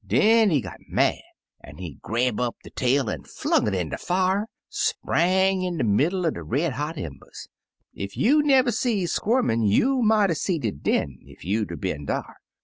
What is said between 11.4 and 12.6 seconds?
you'd 'a' been dar.